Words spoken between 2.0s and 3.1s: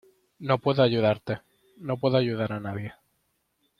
ayudar a nadie.